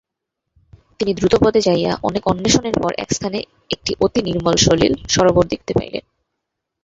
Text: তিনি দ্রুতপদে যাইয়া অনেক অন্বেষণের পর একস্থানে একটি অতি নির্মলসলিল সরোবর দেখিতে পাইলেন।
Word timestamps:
তিনি 0.99 1.11
দ্রুতপদে 1.13 1.61
যাইয়া 1.61 1.91
অনেক 2.03 2.23
অন্বেষণের 2.27 2.75
পর 2.81 2.91
একস্থানে 2.97 3.39
একটি 3.69 3.91
অতি 4.01 4.19
নির্মলসলিল 4.21 4.93
সরোবর 5.09 5.45
দেখিতে 5.47 5.73
পাইলেন। 5.73 6.03